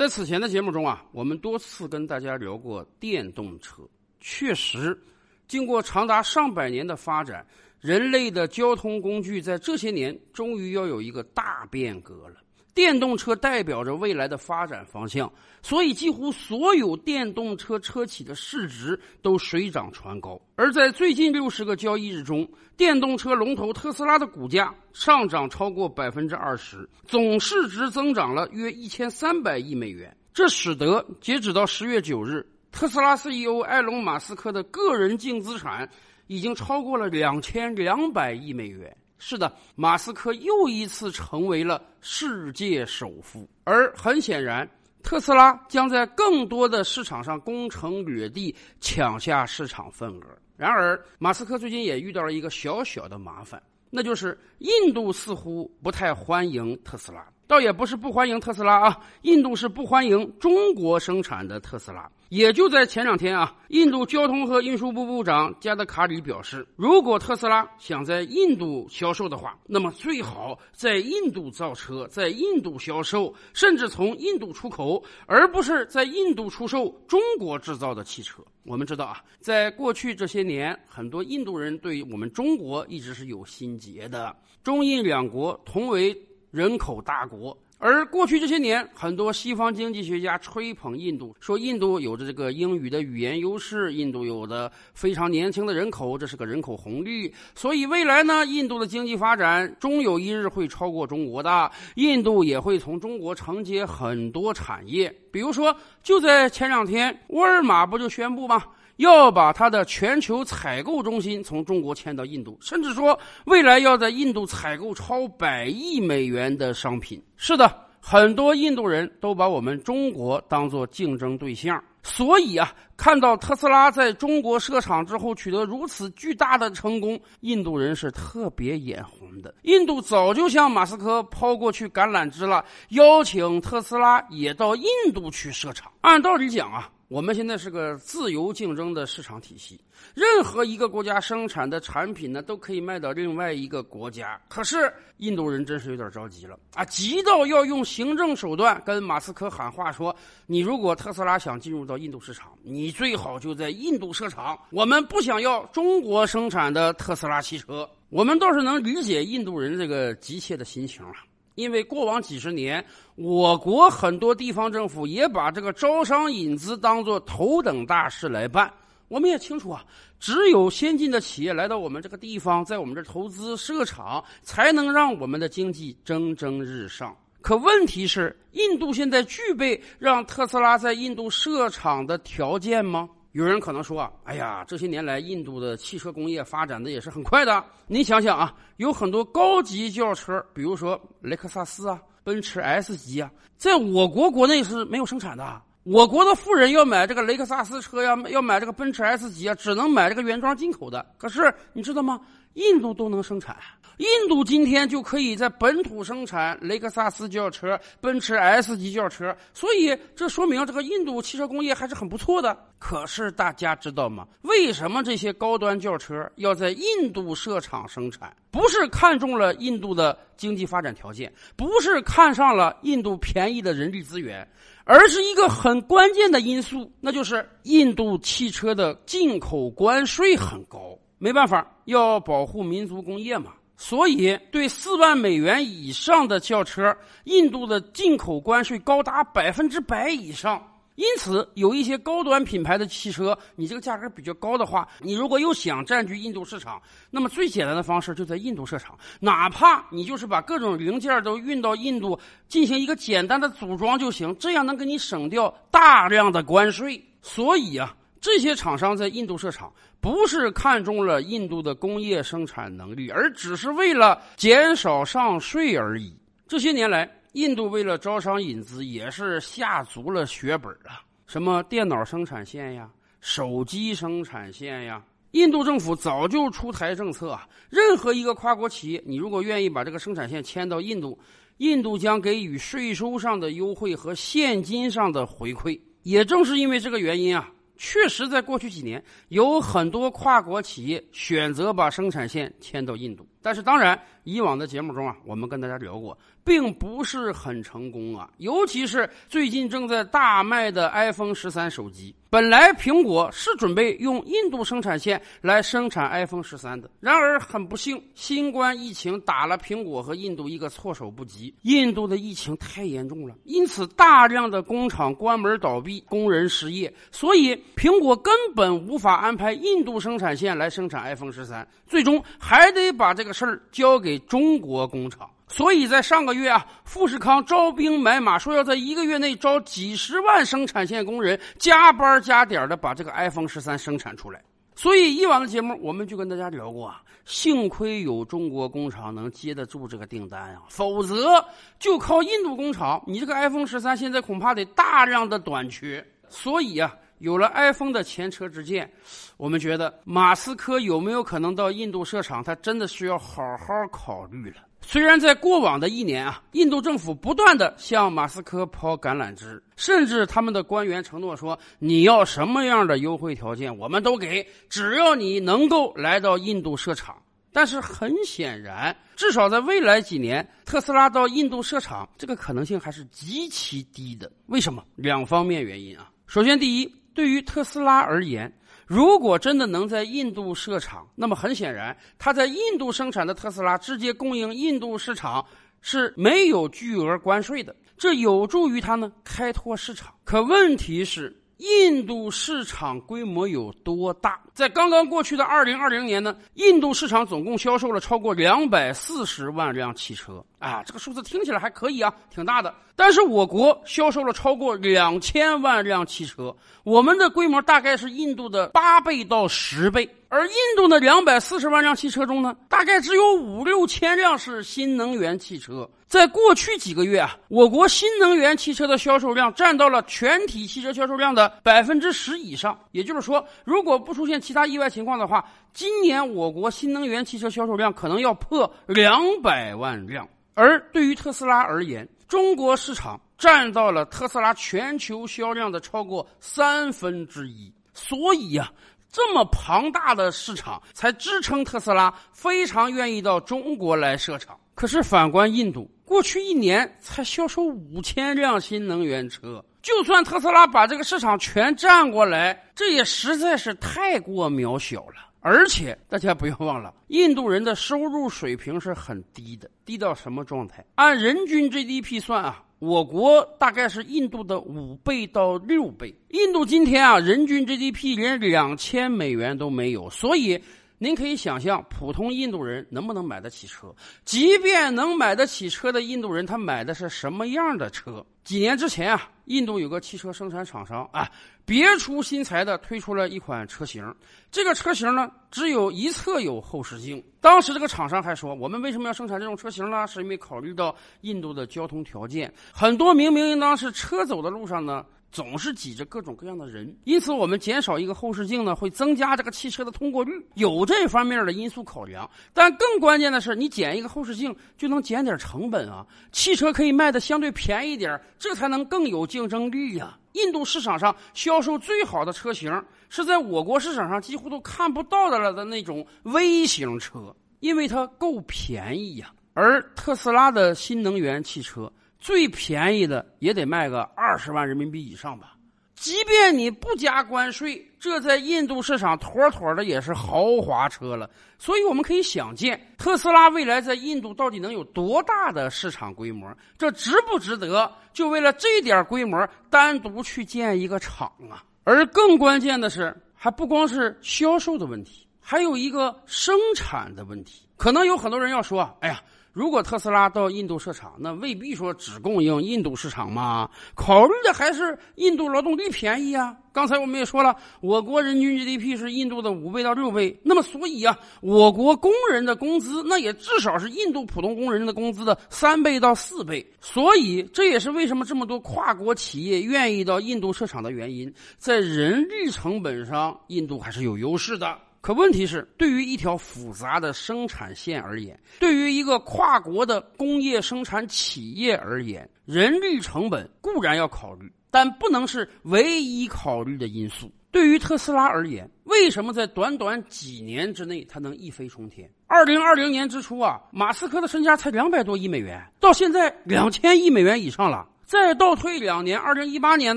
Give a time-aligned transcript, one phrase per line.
[0.00, 3.82] 在此前的节目中啊，我们多次跟大家聊过电动车。
[4.18, 4.98] 确实，
[5.46, 7.46] 经过长达上百年的发展，
[7.82, 12.36] 人类的交通工具在这些年终于要有一个大变革了。
[12.74, 15.30] 电动车代表着未来的发展方向，
[15.60, 20.40] 所以几乎所有电动车车企的市值都水涨船高。
[20.54, 30.16] 而在最近六十个交易日中，电动车龙头特斯拉的股价上涨超过百分之二十，总市值增长了约一千三百亿美元。
[30.32, 35.90] 这使得截止到十月九日，特斯拉 CEO 埃隆·马斯克的个人净资产
[36.28, 38.96] 已经超过了两千两百亿美元。
[39.22, 44.66] 是的，马斯克又一次成为了世界首富，而很显然，
[45.02, 50.26] 特斯拉将在更多的市场上攻城略地，抢下市场份额。
[50.56, 57.22] 然而，马斯克最近也遇到了一个小小的麻烦，那就是印度似乎不太欢迎特斯拉。
[57.50, 62.08] 倒也不是不欢迎特斯拉啊，印度是不欢迎中国生产的特斯拉。
[62.28, 78.40] 也就在前两天啊，印度交通和运输部部长加德卡里表示，如果特斯拉想在印度销售的话，那么最好在印度造车，在印度销售，甚至从印度出口，而不是在印度出售中国制造的汽车。
[78.62, 84.36] 我们知道啊，在过去这些年，很多印度人对我们中国一直是有心结的。
[84.62, 86.16] 中印两国同为。
[86.50, 108.62] 人口大国，而过去这些年，很多西方经济学家吹捧印度，说印度有着这个英语的语言优势，印度有的非常年轻的人口，这是个人口红利，所以未来呢，印度的经济发展终有一日会超过中国的，印度也会从中国承接很多产业，比如说，就在前两天，沃尔玛不就宣布吗？
[109.00, 117.22] 要把它的全球采购中心从中国迁到印度，甚至说未来要在印度采购超百亿美元的商品。
[117.36, 129.54] 是的，很多印度人都把我们中国当做竞争对象，所以啊，看到特斯拉在中国设厂之后取得如此巨大的成功，印度人是特别眼红的。
[129.62, 134.84] 印度早就向马斯克抛过去橄榄枝了，邀请特斯拉也到印
[135.14, 135.90] 度去设厂。
[136.02, 136.90] 按道理讲啊。
[137.10, 139.80] 我们现在是个自由竞争的市场体系，
[140.14, 144.40] 任何一个国家生产的产品呢，都可以卖到另外一个国家。
[144.48, 144.76] 可是
[145.16, 150.14] 印度人真是有点着急了啊，急到要用行政手段跟马斯克喊话，说
[150.46, 161.12] ：“你如果特斯拉想进入到印度市场，你最好就在印度设厂，我们不想要中国生产的特斯拉汽车。”我们倒是能理解印度人这个急切的心情啊。
[161.60, 162.82] 因为过往几十年，
[163.16, 168.72] 我国很多地方政府也把这个招商引资当做头等大事来办。
[169.08, 169.84] 我们也清楚啊，
[170.18, 177.14] 只有先进的企业来到我们这个地方，在我们这投资设厂，才能让我们的经济蒸蒸日上。
[177.42, 183.08] 可问题是，印度现在具备让特斯拉在印度设厂的条件吗？
[183.32, 187.64] 有人可能说啊，哎呀，这些年来印度的汽车工业发展的也是很快的。
[187.86, 195.62] 你想想啊，有很多高级轿车，比如说雷克萨斯啊、奔驰 S 级啊，在我国国内是没有生产的。
[195.84, 201.06] 我国的富人要买这个雷克萨斯车呀，要买这个奔驰 S 级啊，只能买这个原装进口的。
[201.16, 202.20] 可是你知道吗？
[202.54, 203.56] 印度都能生产。
[204.00, 212.56] 印度今天就可以在本土生产雷克萨斯轿车、奔驰 S 级轿车，所以这说明这个印度汽车工业还是很不错的。
[212.78, 214.26] 可是大家知道吗？
[214.40, 218.34] 为什么这些高端轿车要在印度设厂生产？
[218.50, 224.48] 不是看中了印度的经济发展条件，不是看上了印度便宜的人力资源，
[224.84, 230.98] 而是一个很关键的因素，那就是印度汽车的进口关税很高。
[231.18, 233.52] 没办法，要保护民族工业嘛。
[233.82, 240.62] 所以，对四万美元以上的轿车，印度的进口关税高达百分之百以上。
[240.96, 246.78] 因此，有一些高端品牌的汽车，你这个价格比较高的话，你如果又想占据印度市场，
[247.10, 257.02] 那么最简单的方式就在印度设厂，哪怕你就是把各种零件都运到印度进行一个简单的组装就行，这样能给你省掉大量的关税。
[257.22, 257.96] 所以啊。
[258.20, 266.14] 这些厂商在印度设厂，不是看中了印度的工业生产能力，而只是为了减少上税而已。
[266.46, 271.00] 这些年来，印度为了招商引资，也是下足了血本啊！
[271.26, 272.90] 什么电脑生产线呀，
[273.20, 281.18] 手机生产线呀，印度政府早就出台政策啊，任何一个跨国企业，你如果愿意把这个生产线迁到印度，
[281.56, 285.80] 印度将给予税收上的优惠和现金上的回馈。
[286.02, 287.48] 也正是因为这个原因啊。
[287.82, 293.26] 确实，在过去几年，有很多跨国企业选择把生产线迁到印度。
[293.40, 298.30] 但是当然，以往的节目中啊，我们跟大家聊过，并不是很成功啊。
[298.36, 311.52] 尤其是最近正在大卖的 iPhone 十三手机，本来苹果是准备用印度生产线来生产 iPhone 十三的，然而很不幸，新冠疫情打了苹果和印度一个措手不及。
[311.62, 323.30] 印度的疫情太严重了，因此大量的工厂关门倒闭，工人失业，所以苹果根本无法安排印度生产线来生产 iPhone 十三，最终还得把这个。
[323.40, 334.40] 事儿交给中国工厂，所以在上个月啊，富士康招兵买马，说要在一个月内招几十万生产线工人，加班加点的把这个 iPhone 十三生产出来。
[334.76, 341.44] 所以以往的节目我们就跟大家聊过啊，幸亏有中国工厂能接得住这个订单啊，否则
[341.78, 346.02] 就靠印度工厂，你这个 iPhone 十三现在恐怕得大量的短缺。
[346.28, 346.94] 所以啊。
[347.18, 348.90] 有了 iPhone 的前车之鉴，
[349.36, 354.62] 我们觉得马斯克有没有可能到印度设厂，他真的需要好好考虑了。
[354.82, 367.16] 虽然在过往的一年啊，印度政府不断的向马斯克抛橄榄枝，甚至他们的官员承诺说，你要什么样的优惠条件，我们都给，只要你能够来到印度设厂。
[367.52, 374.30] 但是很显然，至少在未来几年，特斯拉到印度设厂这个可能性还是极其低的。
[374.46, 374.84] 为什么？
[374.96, 376.10] 两方面原因啊。
[376.26, 376.94] 首先，第一。
[377.12, 378.50] 对于特斯拉而言，
[378.90, 385.46] 如果真的能在印度设厂，那么很显然，它在印度生产的特斯拉直接供应印度市场
[385.80, 390.12] 是没有巨额关税的，这有助于它呢开拓市场。
[390.24, 391.36] 可问题是。
[391.60, 394.40] 印度市场规模有多大？
[394.54, 402.72] 在刚刚过去的二零二零年呢，印度市场总共销售了超过两百四十万辆汽车啊，这个数字听起来还可以啊，挺大的。
[402.94, 406.54] 但是我国销售了超过两千万辆汽车，
[406.84, 410.08] 我们的规模大概是印度的八倍到十倍。
[410.28, 415.88] 而印度的两百四十万辆汽车中呢，大概只有五六千辆是新能源汽车。
[416.06, 422.78] 在过去几个月啊，我国新能源汽车的销售量占到了全体汽车销售量的百分之十以上。
[422.92, 425.42] 也就是说，如果不出现其他意外情况的话，
[425.72, 430.28] 今年我国新能源汽车销售量可能要破两百万辆。
[430.60, 437.72] 而对于特斯拉而言，中国市场占到了特斯拉全球销量的超过三分之一。
[437.94, 438.70] 所以呀。
[439.12, 444.56] 这么庞大的市场，才支撑特斯拉非常愿意到中国来设厂。
[444.76, 455.29] 可是反观印度，过去一年才销售五千辆新能源车，就算特斯拉把这个市场全占过来，这也实在是太过渺小了。
[455.40, 460.84] 而且大家不要忘了， 印度人的收入水平是很低的，低到什么状态？
[460.96, 462.62] 按人均 GDP 算啊。
[462.78, 466.14] 我国大概是印度的五倍到六倍。
[466.30, 470.58] 印度今天啊，人均 GDP 连两千美元都没有，所以
[471.02, 473.90] 您可以想象，普通印度人能不能买得起车？
[474.22, 478.22] 即便能买得起车的印度人，他买的是什么样的车？
[478.44, 481.26] 几年之前啊，印度有个汽车生产厂商啊，
[481.64, 484.14] 别出心裁的推出了一款车型。
[484.50, 487.24] 这个车型呢，只有一侧有后视镜。
[487.40, 490.06] 当时这个厂商还说，我们为什么要生产这种车型呢？
[490.06, 495.02] 是因为考虑到印度的交通条件，很多明明应当是车走的路上呢。
[495.32, 502.28] 总是挤着各种各样的人，因此我们减少一个后视镜呢，会增加这个汽车的通过率，有这方面的因素考量。
[502.52, 510.18] 但更关键的是，你减一个后视镜就能减点成本啊，汽车可以卖的相对便宜点，这才能更有竞争力呀。
[510.32, 512.72] 印度市场上销售最好的车型
[513.08, 519.32] 是在我国市场上几乎都看不到的了的那种微型车，因为它够便宜呀。
[519.54, 521.92] 而特斯拉的新能源汽车。
[522.20, 525.56] 最便宜的也得卖个二十万人民币以上吧，
[525.94, 531.28] 即便你不加关税，这在印度市场妥妥的也是豪华车了。
[531.58, 536.54] 所以我们可以想见，特斯拉未来在印度到底能有多大的市场规模？
[536.76, 537.90] 这值不值得？
[538.12, 541.64] 就为了这点规模，单独去建一个厂啊？
[541.84, 547.66] 而更关键的是，还不光是销售的问题，还有一个生产的问题。
[547.76, 549.22] 可能有很多人要说：“哎呀。”
[549.52, 553.68] 如果特斯拉到印度设厂，那未必说只供应印度市场嘛？
[553.94, 556.56] 考虑的还是印度劳动力便宜啊。
[556.72, 566.64] 刚才我们也说了，我国人均 GDP 是印度的五倍到六倍，那么所以啊，我国工人的工资那也至少是印度普通工人的工资的三倍到四倍。
[566.80, 574.78] 所以这也是为什么这么多跨国企业愿意到印度设厂的原因，在人力成本上，印度还是有优势的。
[575.00, 587.32] 可问题是，对于一条复杂的生产线而言，对于一个跨国的工业生产企业而言，人力成本固然要考虑，但不能是唯一考虑的因素。
[587.50, 592.08] 对于特斯拉而言，为什么在短短几年之内它能一飞冲天？
[592.26, 597.88] 二零二零年之初啊，马斯克的身家才两百多亿美元，到现在两千亿美元以上了。
[598.04, 599.96] 再倒退两年，二零一八年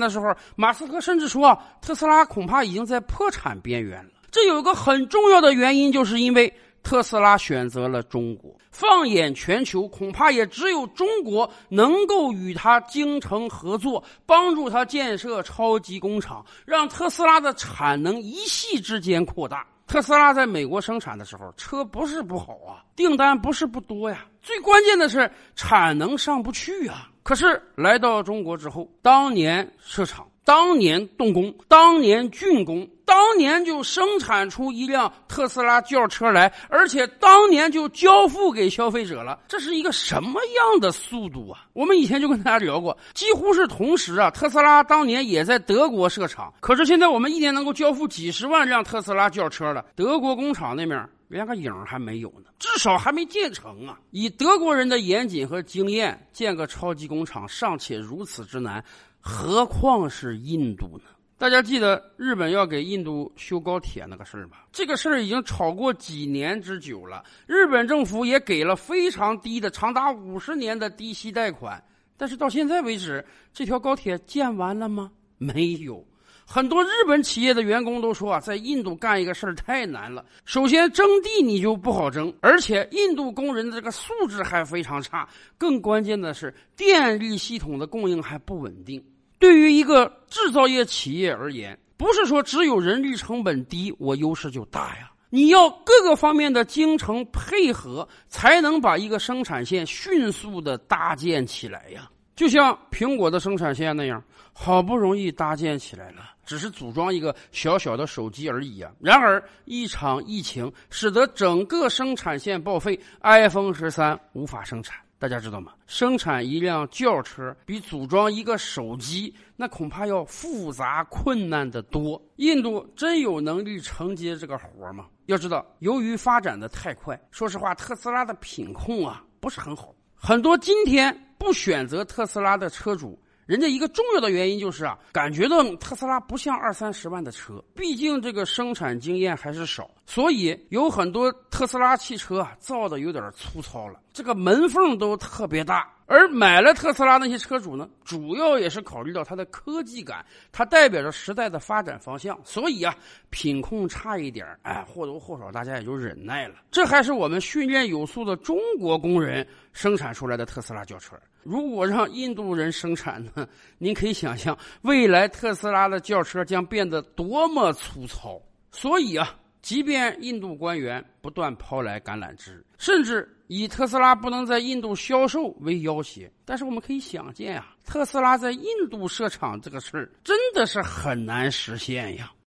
[0.00, 4.10] 的时候，马斯克甚至说，特斯拉恐怕已经在破产边缘了。
[4.34, 8.52] 这有个很重要的原因，就是因为特斯拉选择了中国。
[8.68, 19.64] 放眼全球，恐怕也只有中国能够与他精诚合作，帮助他建设超级工厂，让特斯拉的产能一夕之间扩大。
[19.86, 27.08] 特斯拉在美国生产的时候，车不是不好啊，订单不是不多呀，最关键的是产能上不去啊。
[27.22, 39.38] 可是来到中国之后，当年设厂，当年动工，当年竣工，当年就生产出一辆特斯拉轿车来，而且当年就交付给消费者了。
[39.46, 41.66] 这是一个什么样的速度啊？
[41.72, 44.30] 我们以前就跟大家聊过，几乎是同时啊。
[44.30, 51.08] 特斯拉当年也在德国设厂，可是现在我们一年能够交付几十万辆特斯拉轿车了，德国工厂那面。
[51.28, 53.98] 连个影还没有呢，至少还没建成啊！
[54.10, 58.84] 以德国人的严谨和经验，建个超级工厂尚且如此之难，
[59.18, 61.10] 何况是印度呢？
[61.36, 64.58] 大家记得日本要给印度修高铁那个事儿吗？
[64.72, 71.82] 这个事儿已经吵过几年之久了，日本政府也给了非常低的、长达五十年的低息贷款，
[72.16, 75.10] 但是到现在为止，这条高铁建完了吗？
[75.36, 76.06] 没有。
[76.46, 80.24] 很多日本企业的员工都说啊，在印度干一个事儿太难了。
[80.44, 85.28] 首先征地你就不好征，而且印度工人的这个素质还非常差。
[85.58, 89.02] 更关键的是，电力系统的供应还不稳定。
[89.44, 95.12] 对于一个制造业企业而言，不是说只有人力成本低，我优势就大呀。
[95.28, 102.10] 你要各个方面的精诚配合，才能把一个生产线迅速的搭建起来呀。
[102.34, 104.24] 就像苹果的生产线那样，
[104.54, 106.30] 好不容易搭建起来了。
[106.46, 108.90] 只是组装一个小小的手机而已啊！
[108.98, 114.98] 然而一场疫情使得整个生产线报废，iPhone 十三无法生产。
[115.24, 115.72] 大家知道吗？
[115.86, 122.22] 生产一辆轿车比组装一个手机那恐怕要复杂困难的多。
[122.36, 125.06] 印度真有能力承接这个活吗？
[125.24, 129.94] 要知道，由于发展的太快，说实话，特斯拉的品控啊不是很好。
[130.14, 133.18] 很多今天不选择特斯拉的车主。
[133.46, 145.93] 人家一个重要的原因就是啊，感觉到特斯拉不像二三十万的车，毕竟这个生产经验还是少，所以有很多特斯拉汽车啊造的有点粗糙了，这个门缝都特别大。
[146.06, 152.94] 而买了特斯拉那些车主呢，主要也是考虑到它的科技感，它代表着时代的发展方向，所以啊，
[153.30, 156.56] 品控差一点，哎，或多或少大家也就忍耐了。
[156.70, 161.16] 这还是我们训练有素的中国工人生产出来的特斯拉轿车。
[161.42, 163.46] 如果让印度人生产呢？
[163.78, 168.40] 您可以想象，未来特斯拉的轿车将变得多么粗糙。
[168.70, 182.32] 所以啊，即便印度官员不断抛来橄榄枝，甚至以特斯拉不能在印度销售为要挟，但是我们可以想见啊，特斯拉在印度设厂这个事儿真的是很难实现呀。